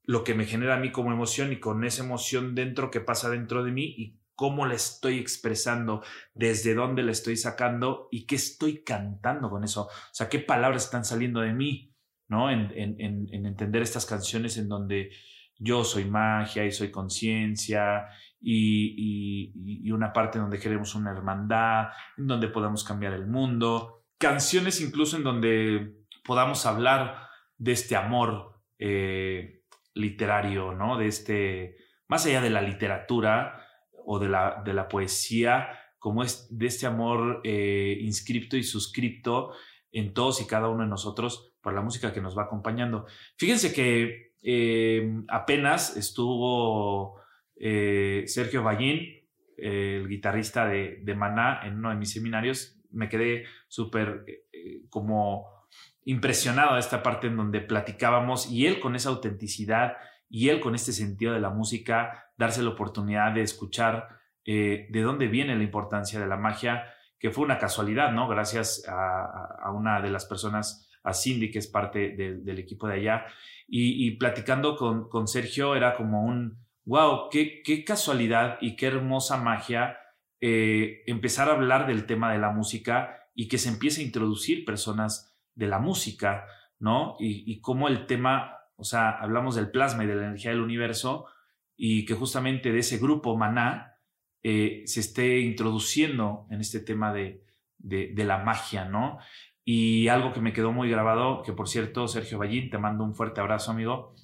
lo 0.06 0.22
que 0.24 0.34
me 0.34 0.46
genera 0.46 0.76
a 0.76 0.78
mí 0.78 0.92
como 0.92 1.12
emoción 1.12 1.52
y 1.52 1.60
con 1.60 1.84
esa 1.84 2.04
emoción 2.04 2.54
dentro 2.54 2.90
que 2.90 3.00
pasa 3.00 3.28
dentro 3.28 3.64
de 3.64 3.72
mí 3.72 3.84
y 3.84 4.20
cómo 4.36 4.66
la 4.66 4.74
estoy 4.74 5.18
expresando, 5.18 6.02
desde 6.34 6.74
dónde 6.74 7.02
la 7.02 7.10
estoy 7.10 7.36
sacando 7.36 8.08
y 8.12 8.26
qué 8.26 8.36
estoy 8.36 8.84
cantando 8.84 9.50
con 9.50 9.64
eso. 9.64 9.86
O 9.86 9.90
sea, 10.12 10.28
qué 10.28 10.38
palabras 10.38 10.84
están 10.84 11.04
saliendo 11.04 11.40
de 11.40 11.52
mí, 11.52 11.92
¿no? 12.28 12.50
En, 12.50 12.70
entender 12.76 13.82
estas 13.82 14.06
canciones 14.06 14.58
en 14.58 14.68
donde 14.68 15.10
yo 15.58 15.84
soy 15.84 16.04
magia 16.04 16.66
y 16.66 16.70
soy 16.70 16.90
conciencia 16.90 18.08
y, 18.40 19.90
una 19.90 20.12
parte 20.12 20.36
en 20.36 20.44
donde 20.44 20.58
queremos 20.58 20.94
una 20.94 21.12
hermandad, 21.12 21.88
en 22.18 22.26
donde 22.26 22.48
podamos 22.48 22.84
cambiar 22.84 23.14
el 23.14 23.26
mundo. 23.26 24.04
Canciones 24.18 24.82
incluso 24.82 25.16
en 25.16 25.24
donde 25.24 25.94
podamos 26.22 26.66
hablar 26.66 27.26
de 27.56 27.72
este 27.72 27.96
amor. 27.96 28.60
Eh, 28.78 29.55
literario, 29.96 30.72
¿no? 30.72 30.96
De 30.96 31.08
este, 31.08 31.76
más 32.06 32.24
allá 32.26 32.40
de 32.40 32.50
la 32.50 32.62
literatura 32.62 33.66
o 34.04 34.18
de 34.18 34.28
la, 34.28 34.62
de 34.64 34.74
la 34.74 34.88
poesía, 34.88 35.68
como 35.98 36.22
es 36.22 36.46
de 36.56 36.66
este 36.66 36.86
amor 36.86 37.40
eh, 37.42 37.98
inscripto 38.00 38.56
y 38.56 38.62
suscripto 38.62 39.52
en 39.90 40.12
todos 40.14 40.40
y 40.40 40.46
cada 40.46 40.68
uno 40.68 40.84
de 40.84 40.90
nosotros 40.90 41.54
por 41.60 41.74
la 41.74 41.80
música 41.80 42.12
que 42.12 42.20
nos 42.20 42.36
va 42.36 42.44
acompañando. 42.44 43.06
Fíjense 43.36 43.72
que 43.72 44.34
eh, 44.42 45.22
apenas 45.28 45.96
estuvo 45.96 47.20
eh, 47.56 48.24
Sergio 48.26 48.62
Ballín, 48.62 49.24
el 49.56 50.06
guitarrista 50.06 50.66
de, 50.66 51.00
de, 51.02 51.14
Maná, 51.14 51.62
en 51.64 51.78
uno 51.78 51.88
de 51.88 51.96
mis 51.96 52.12
seminarios. 52.12 52.78
Me 52.90 53.08
quedé 53.08 53.46
súper 53.68 54.24
como 54.90 55.55
impresionado 56.06 56.74
de 56.74 56.80
esta 56.80 57.02
parte 57.02 57.26
en 57.26 57.36
donde 57.36 57.60
platicábamos 57.60 58.50
y 58.50 58.66
él 58.66 58.80
con 58.80 58.94
esa 58.94 59.10
autenticidad 59.10 59.94
y 60.28 60.48
él 60.48 60.60
con 60.60 60.74
este 60.74 60.92
sentido 60.92 61.34
de 61.34 61.40
la 61.40 61.50
música, 61.50 62.30
darse 62.38 62.62
la 62.62 62.70
oportunidad 62.70 63.32
de 63.32 63.42
escuchar 63.42 64.08
eh, 64.44 64.86
de 64.90 65.02
dónde 65.02 65.26
viene 65.26 65.56
la 65.56 65.64
importancia 65.64 66.20
de 66.20 66.26
la 66.26 66.36
magia, 66.36 66.84
que 67.18 67.30
fue 67.30 67.44
una 67.44 67.58
casualidad, 67.58 68.12
¿no? 68.12 68.28
Gracias 68.28 68.84
a, 68.88 69.70
una 69.72 70.00
de 70.00 70.10
las 70.10 70.26
personas, 70.26 70.88
a 71.02 71.12
Cindy, 71.12 71.50
que 71.50 71.58
es 71.58 71.66
parte 71.66 72.10
del 72.10 72.58
equipo 72.58 72.86
de 72.86 72.94
allá, 72.94 73.26
y, 73.66 74.12
platicando 74.12 74.76
con, 74.76 75.08
con, 75.08 75.26
Sergio 75.26 75.74
era 75.74 75.94
como 75.94 76.22
un, 76.22 76.58
wow, 76.84 77.28
qué, 77.30 77.62
qué 77.64 77.84
casualidad 77.84 78.58
y 78.60 78.76
qué 78.76 78.86
hermosa 78.86 79.38
magia 79.38 79.98
eh, 80.40 81.02
empezar 81.06 81.48
a 81.48 81.54
hablar 81.54 81.86
del 81.88 82.06
tema 82.06 82.32
de 82.32 82.38
la 82.38 82.50
música 82.50 83.28
y 83.34 83.48
que 83.48 83.58
se 83.58 83.70
empiece 83.70 84.02
a 84.02 84.04
introducir 84.04 84.64
personas 84.64 85.35
de 85.56 85.66
la 85.66 85.80
música, 85.80 86.46
¿no? 86.78 87.16
Y, 87.18 87.60
cómo 87.60 87.88
el 87.88 88.06
tema, 88.06 88.58
o 88.76 88.84
sea, 88.84 89.10
hablamos 89.10 89.56
del 89.56 89.70
plasma 89.70 90.04
y 90.04 90.06
de 90.06 90.14
la 90.14 90.26
energía 90.26 90.50
del 90.50 90.60
universo 90.60 91.26
y 91.76 92.04
que 92.04 92.14
justamente 92.14 92.70
de 92.70 92.78
ese 92.78 92.98
grupo 92.98 93.36
Maná 93.36 93.98
eh, 94.42 94.82
se 94.86 95.00
esté 95.00 95.40
introduciendo 95.40 96.46
en 96.50 96.60
este 96.60 96.80
tema 96.80 97.12
de, 97.12 97.42
de, 97.78 98.24
la 98.24 98.38
magia, 98.38 98.84
¿no? 98.84 99.18
Y 99.64 100.08
algo 100.08 100.32
que 100.32 100.40
me 100.40 100.52
quedó 100.52 100.72
muy 100.72 100.88
grabado, 100.88 101.42
que 101.42 101.52
por 101.52 101.68
cierto, 101.68 102.06
Sergio 102.06 102.38
Ballín, 102.38 102.70
te 102.70 102.78
mando 102.78 103.02
un 103.02 103.14
fuerte 103.14 103.40
abrazo, 103.40 103.72
amigo, 103.72 104.14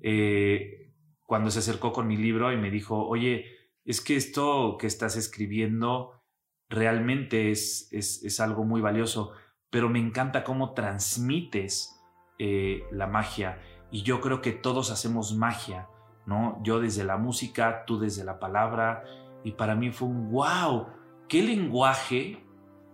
eh, 0.00 0.92
cuando 1.22 1.50
se 1.50 1.58
acercó 1.58 1.92
con 1.92 2.06
mi 2.06 2.16
libro 2.16 2.52
y 2.52 2.56
me 2.56 2.70
dijo, 2.70 3.06
oye, 3.06 3.44
es 3.84 4.00
que 4.00 4.16
esto 4.16 4.78
que 4.78 4.86
estás 4.86 5.16
escribiendo 5.16 6.22
realmente 6.68 7.50
es, 7.50 7.88
es, 7.92 8.22
es 8.24 8.40
algo 8.40 8.64
muy 8.64 8.80
valioso 8.80 9.32
pero 9.76 9.90
me 9.90 9.98
encanta 9.98 10.42
cómo 10.42 10.70
transmites 10.70 12.02
eh, 12.38 12.84
la 12.92 13.06
magia. 13.06 13.60
Y 13.90 14.04
yo 14.04 14.22
creo 14.22 14.40
que 14.40 14.52
todos 14.52 14.90
hacemos 14.90 15.36
magia, 15.36 15.86
¿no? 16.24 16.58
Yo 16.62 16.80
desde 16.80 17.04
la 17.04 17.18
música, 17.18 17.84
tú 17.84 17.98
desde 17.98 18.24
la 18.24 18.38
palabra. 18.38 19.04
Y 19.44 19.50
para 19.50 19.74
mí 19.74 19.90
fue 19.90 20.08
un 20.08 20.30
wow, 20.30 20.86
qué 21.28 21.42
lenguaje 21.42 22.42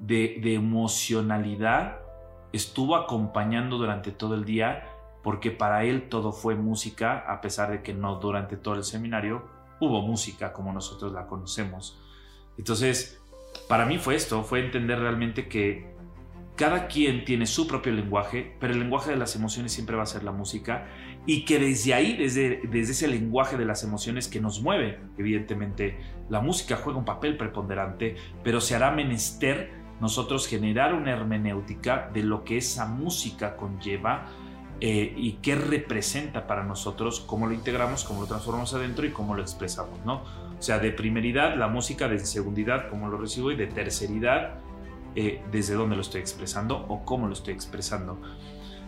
de, 0.01 0.41
de 0.43 0.55
emocionalidad 0.55 2.01
estuvo 2.53 2.97
acompañando 2.97 3.79
durante 3.79 4.11
todo 4.11 4.35
el 4.35 4.45
día, 4.45 4.89
porque 5.23 5.53
para 5.53 5.85
él 5.85 6.09
todo 6.09 6.33
fue 6.33 6.57
música, 6.57 7.21
a 7.29 7.41
pesar 7.41 7.71
de 7.71 7.85
que 7.85 7.95
no 7.95 8.17
durante 8.17 8.57
todo 8.57 8.75
el 8.75 8.83
seminario 8.83 9.45
hubo 9.79 10.03
música 10.03 10.53
como 10.53 10.73
nosotros 10.73 11.13
la 11.13 11.29
conocemos. 11.29 12.03
Entonces, 12.59 13.23
para 13.69 13.87
mí 13.87 13.99
fue 13.99 14.17
esto, 14.17 14.43
fue 14.43 14.65
entender 14.65 14.99
realmente 14.99 15.49
que 15.49 15.93
cada 16.57 16.87
quien 16.87 17.25
tiene 17.25 17.47
su 17.47 17.67
propio 17.67 17.93
lenguaje, 17.93 18.55
pero 18.61 18.75
el 18.75 18.81
lenguaje 18.81 19.11
de 19.11 19.17
las 19.17 19.35
emociones 19.37 19.73
siempre 19.73 19.97
va 19.97 20.03
a 20.03 20.07
ser 20.07 20.23
la 20.23 20.33
música 20.33 20.87
y 21.25 21.45
que 21.45 21.59
desde 21.59 21.95
ahí, 21.95 22.17
desde, 22.17 22.61
ese 22.73 23.09
lenguaje 23.09 23.57
de 23.57 23.65
las 23.65 23.85
emociones 23.85 24.29
que 24.29 24.41
nos 24.41 24.61
mueve, 24.61 24.99
evidentemente 25.17 25.99
la 26.29 26.41
música 26.41 26.77
juega 26.77 26.99
un 26.99 27.05
papel 27.05 27.37
preponderante, 27.37 28.17
pero 28.45 28.61
se 28.61 28.75
hará 28.75 28.91
menester 28.91 29.71
nosotros 30.01 30.47
generar 30.47 30.95
una 30.95 31.13
hermenéutica 31.13 32.11
de 32.13 32.23
lo 32.23 32.45
que 32.45 32.59
esa 32.59 32.87
música 32.87 33.57
conlleva 33.57 34.27
eh, 34.81 35.15
y 35.17 35.35
qué 35.35 35.55
representa 35.55 36.47
para 36.47 36.65
nosotros, 36.65 37.21
cómo 37.21 37.47
lo 37.47 37.55
integramos, 37.55 38.05
cómo 38.05 38.23
lo 38.23 38.27
transformamos 38.27 38.75
adentro 38.75 39.07
y 39.07 39.11
cómo 39.11 39.35
lo 39.35 39.43
expresamos, 39.43 40.05
¿no? 40.05 40.23
O 40.59 40.63
sea, 40.63 40.81
de 40.81 40.91
primeridad 40.91 41.57
la 41.57 41.69
música, 41.69 42.09
de 42.09 42.19
segundidad 42.19 42.89
cómo 42.91 43.09
lo 43.09 43.17
recibo 43.17 43.53
y 43.53 43.57
de 43.57 43.69
terceridad 43.69 44.59
eh, 45.15 45.43
desde 45.51 45.75
dónde 45.75 45.97
lo 45.97 46.03
estoy 46.03 46.21
expresando 46.21 46.87
o 46.89 47.05
cómo 47.05 47.27
lo 47.27 47.33
estoy 47.33 47.55
expresando. 47.55 48.21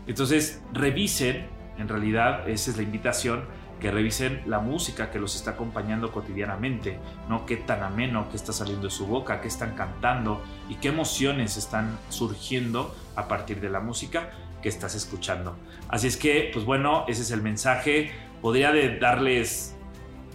Entonces, 0.07 0.63
revisen, 0.73 1.47
en 1.79 1.89
realidad, 1.89 2.49
esa 2.49 2.71
es 2.71 2.77
la 2.77 2.83
invitación, 2.83 3.45
que 3.81 3.91
revisen 3.91 4.43
la 4.47 4.61
música 4.61 5.11
que 5.11 5.19
los 5.19 5.37
está 5.37 5.53
acompañando 5.53 6.13
cotidianamente, 6.13 6.99
¿no? 7.29 7.45
Qué 7.45 7.57
tan 7.57 7.83
ameno 7.83 8.31
que 8.31 8.37
está 8.37 8.53
saliendo 8.53 8.85
de 8.85 8.91
su 8.91 9.07
boca, 9.07 9.41
qué 9.41 9.49
están 9.49 9.75
cantando 9.75 10.43
y 10.69 10.77
qué 10.77 10.89
emociones 10.89 11.57
están 11.57 11.99
surgiendo 12.09 12.95
a 13.17 13.29
partir 13.29 13.61
de 13.61 13.69
la 13.69 13.81
música 13.81 14.31
que 14.63 14.69
estás 14.69 14.95
escuchando. 14.95 15.57
Así 15.89 16.07
es 16.07 16.17
que, 16.17 16.51
pues 16.53 16.65
bueno, 16.65 17.05
ese 17.09 17.23
es 17.23 17.31
el 17.31 17.43
mensaje. 17.43 18.13
Podría 18.41 18.73
darles 18.99 19.77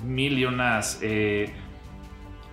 mil 0.06 0.38
y 0.38 0.46
unas... 0.46 1.00
Eh, 1.02 1.52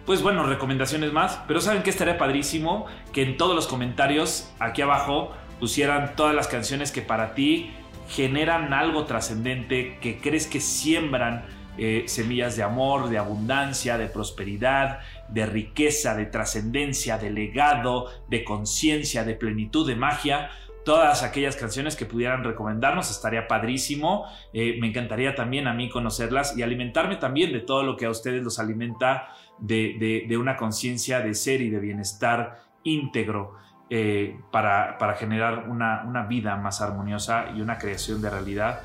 pues 0.07 0.23
bueno, 0.23 0.45
recomendaciones 0.45 1.13
más. 1.13 1.41
Pero 1.47 1.61
saben 1.61 1.83
que 1.83 1.91
estaría 1.91 2.17
padrísimo 2.17 2.87
que 3.13 3.23
en 3.23 3.37
todos 3.37 3.55
los 3.55 3.67
comentarios 3.67 4.51
aquí 4.59 4.81
abajo 4.81 5.33
pusieran 5.61 6.15
todas 6.17 6.35
las 6.35 6.49
canciones 6.49 6.93
que 6.93 7.03
para 7.03 7.35
ti 7.35 7.71
generan 8.09 8.73
algo 8.73 9.05
trascendente, 9.05 9.99
que 10.01 10.19
crees 10.19 10.47
que 10.47 10.61
siembran 10.61 11.45
eh, 11.79 12.05
semillas 12.07 12.57
de 12.57 12.63
amor, 12.63 13.11
de 13.11 13.19
abundancia, 13.19 13.99
de 13.99 14.07
prosperidad, 14.07 15.01
de 15.29 15.45
riqueza, 15.45 16.15
de 16.15 16.27
trascendencia, 16.27 17.19
de 17.19 17.31
legado, 17.31 18.11
de 18.29 18.45
conciencia, 18.45 19.25
de 19.25 19.35
plenitud, 19.35 19.87
de 19.87 19.97
magia. 19.97 20.51
Todas 20.87 21.25
aquellas 21.25 21.57
canciones 21.57 21.97
que 21.97 22.07
pudieran 22.07 22.45
recomendarnos 22.45 23.11
estaría 23.11 23.49
padrísimo. 23.49 24.25
Eh, 24.53 24.79
me 24.81 24.87
encantaría 24.87 25.35
también 25.35 25.67
a 25.67 25.75
mí 25.75 25.91
conocerlas 25.91 26.57
y 26.57 26.63
alimentarme 26.63 27.17
también 27.17 27.53
de 27.53 27.59
todo 27.59 27.83
lo 27.83 27.97
que 27.97 28.07
a 28.07 28.11
ustedes 28.11 28.41
los 28.45 28.61
alimenta 28.61 29.31
de, 29.59 30.29
una 30.39 30.57
conciencia 30.57 31.19
de 31.19 31.35
ser 31.35 31.61
y 31.61 31.71
de 31.71 31.81
bienestar 31.81 32.61
íntegro. 32.85 33.57
Eh, 33.91 34.39
para, 34.53 35.15
generar 35.19 35.69
una, 35.69 36.25
vida 36.29 36.55
más 36.55 36.81
armoniosa 36.81 37.47
y 37.57 37.63
una 37.63 37.79
creación 37.79 38.23
de 38.23 38.31
realidad 38.31 38.83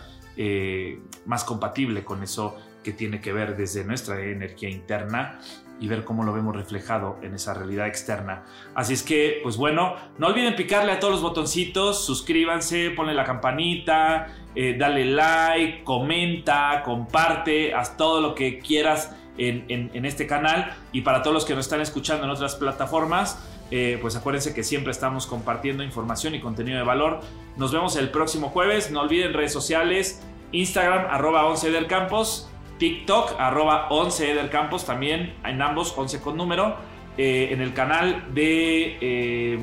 más 1.27 1.43
compatible 1.43 2.03
con 2.03 2.24
eso 2.24 2.58
que 2.84 2.93
tiene 2.93 3.22
que 3.22 3.31
ver 3.31 3.55
desde 3.55 3.84
nuestra 3.84 4.20
energía 4.20 4.70
interna 4.72 5.39
y 5.81 5.88
ver 5.88 6.05
cómo 6.05 6.23
lo 6.23 6.31
vemos 6.31 6.55
reflejado 6.55 7.17
en 7.23 7.33
esa 7.33 7.55
realidad 7.55 7.88
externa. 7.88 8.43
Así 8.75 8.93
es 8.93 9.01
que, 9.01 9.39
pues 9.41 9.57
bueno, 9.57 9.95
no 10.19 10.27
olviden 10.27 10.55
picarle 10.55 10.91
a 10.91 11.00
todos 11.00 11.15
los 11.15 11.23
botoncitos, 11.23 12.05
suscríbanse, 12.05 12.91
ponle 12.91 13.15
la 13.15 13.23
campanita, 13.23 14.27
eh, 14.55 14.77
dale 14.77 15.05
like, 15.05 15.83
comenta, 15.83 16.83
comparte, 16.85 17.73
haz 17.73 17.97
todo 17.97 18.21
lo 18.21 18.35
que 18.35 18.59
quieras 18.59 19.15
en, 19.39 20.05
este 20.05 20.27
canal. 20.27 20.71
Y 20.91 21.01
para 21.01 21.23
todos 21.23 21.33
los 21.33 21.45
que 21.45 21.55
nos 21.55 21.65
están 21.65 21.81
escuchando 21.81 22.25
en 22.25 22.29
otras 22.29 22.55
plataformas, 22.55 23.43
eh, 23.71 23.97
pues 24.01 24.15
acuérdense 24.15 24.53
que 24.53 24.63
siempre 24.63 24.91
estamos 24.91 25.25
compartiendo 25.25 25.83
información 25.83 26.35
y 26.35 26.39
contenido 26.39 26.77
de 26.77 26.83
valor. 26.83 27.21
Nos 27.57 27.71
vemos 27.71 27.95
el 27.95 28.11
próximo 28.11 28.50
jueves. 28.50 28.91
No 28.91 29.01
olviden 29.01 29.33
redes 29.33 29.51
sociales, 29.51 30.21
Instagram, 30.51 31.07
arroba 31.09 31.47
11 31.47 31.71
del 31.71 31.88
campus 31.88 32.50
TikTok, 32.81 33.35
arroba 33.38 33.85
11 33.91 34.31
Eder 34.31 34.50
Campos, 34.50 34.88
también 34.88 35.35
en 35.45 35.61
ambos, 35.61 35.93
11 35.95 36.19
con 36.19 36.35
número, 36.35 36.77
eh, 37.15 37.50
en 37.51 37.61
el 37.61 37.75
canal 37.75 38.33
de, 38.33 38.97
eh, 39.00 39.59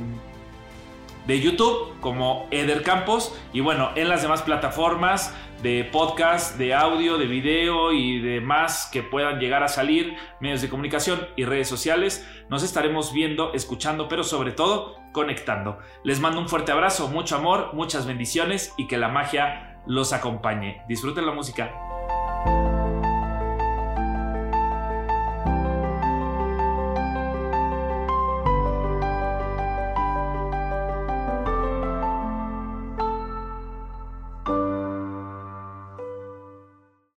de 1.26 1.40
YouTube 1.40 1.98
como 2.00 2.46
Eder 2.52 2.84
Campos 2.84 3.36
y 3.52 3.58
bueno, 3.58 3.90
en 3.96 4.08
las 4.08 4.22
demás 4.22 4.42
plataformas 4.42 5.34
de 5.64 5.82
podcast, 5.82 6.58
de 6.58 6.74
audio, 6.74 7.18
de 7.18 7.26
video 7.26 7.92
y 7.92 8.20
demás 8.20 8.88
que 8.92 9.02
puedan 9.02 9.40
llegar 9.40 9.64
a 9.64 9.68
salir, 9.68 10.14
medios 10.38 10.62
de 10.62 10.68
comunicación 10.68 11.26
y 11.34 11.44
redes 11.44 11.68
sociales. 11.68 12.24
Nos 12.48 12.62
estaremos 12.62 13.12
viendo, 13.12 13.52
escuchando, 13.52 14.06
pero 14.08 14.22
sobre 14.22 14.52
todo 14.52 14.94
conectando. 15.10 15.80
Les 16.04 16.20
mando 16.20 16.38
un 16.38 16.48
fuerte 16.48 16.70
abrazo, 16.70 17.08
mucho 17.08 17.34
amor, 17.34 17.70
muchas 17.74 18.06
bendiciones 18.06 18.72
y 18.76 18.86
que 18.86 18.96
la 18.96 19.08
magia 19.08 19.80
los 19.88 20.12
acompañe. 20.12 20.82
Disfruten 20.86 21.26
la 21.26 21.32
música. 21.32 21.87